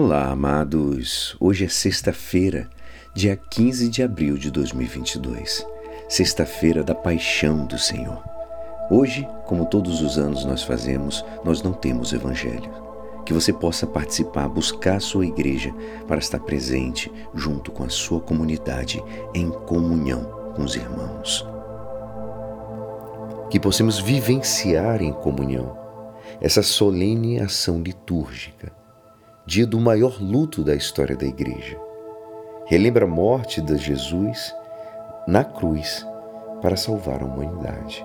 [0.00, 1.36] Olá, amados.
[1.40, 2.70] Hoje é sexta-feira,
[3.16, 5.66] dia 15 de abril de 2022,
[6.08, 8.22] sexta-feira da Paixão do Senhor.
[8.88, 12.70] Hoje, como todos os anos nós fazemos, nós não temos evangelho.
[13.26, 15.74] Que você possa participar, buscar a sua igreja
[16.06, 19.02] para estar presente junto com a sua comunidade
[19.34, 21.44] em comunhão com os irmãos.
[23.50, 25.76] Que possamos vivenciar em comunhão
[26.40, 28.77] essa solene ação litúrgica
[29.48, 31.80] dia do maior luto da história da igreja.
[32.66, 34.54] Relembra a morte de Jesus
[35.26, 36.06] na cruz
[36.60, 38.04] para salvar a humanidade.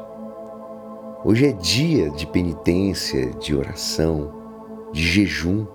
[1.21, 4.31] Hoje é dia de penitência, de oração,
[4.93, 5.67] de jejum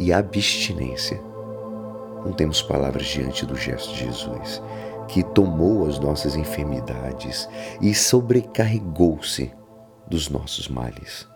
[0.00, 1.22] e abstinência.
[2.26, 4.60] Não temos palavras diante do gesto de Jesus,
[5.06, 7.48] que tomou as nossas enfermidades
[7.80, 9.52] e sobrecarregou-se
[10.08, 11.32] dos nossos males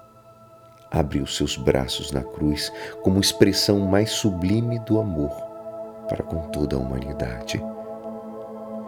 [0.91, 5.31] abriu seus braços na cruz como expressão mais sublime do amor
[6.09, 7.61] para com toda a humanidade.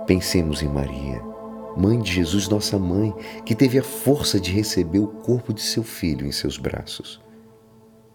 [0.06, 1.22] Pensemos em Maria,
[1.76, 5.82] mãe de Jesus, nossa mãe, que teve a força de receber o corpo de seu
[5.82, 7.20] filho em seus braços.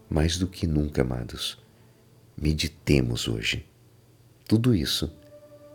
[0.10, 1.58] Mais do que nunca, amados,
[2.36, 3.66] meditemos hoje
[4.48, 5.12] tudo isso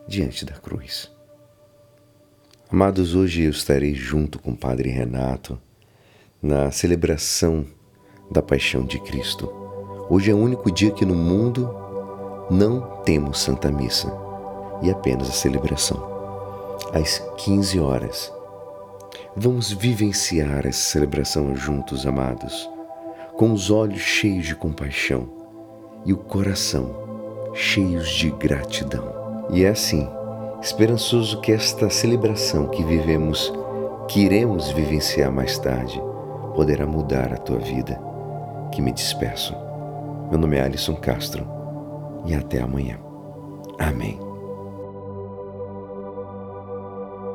[0.06, 1.10] diante da cruz.
[2.70, 5.60] Amados, hoje eu estarei junto com o Padre Renato
[6.40, 7.66] na celebração
[8.30, 9.52] da paixão de Cristo.
[10.08, 11.68] Hoje é o único dia que no mundo
[12.48, 14.12] não temos Santa Missa
[14.82, 16.08] e apenas a celebração.
[16.92, 18.32] Às 15 horas.
[19.36, 22.68] Vamos vivenciar essa celebração juntos, amados,
[23.36, 25.28] com os olhos cheios de compaixão
[26.04, 29.46] e o coração cheios de gratidão.
[29.50, 30.08] E é assim,
[30.60, 33.52] esperançoso que esta celebração que vivemos,
[34.08, 36.00] que iremos vivenciar mais tarde,
[36.54, 38.09] poderá mudar a tua vida
[38.70, 39.54] que me despeço.
[40.30, 41.46] Meu nome é Alisson Castro
[42.26, 42.98] e até amanhã.
[43.78, 44.29] Amém.